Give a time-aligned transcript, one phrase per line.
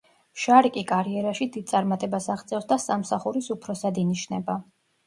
[0.43, 4.61] შარიკი კარიერაში დიდ წარმატებას აღწევს და სამსახურის უფროსად ინიშნება.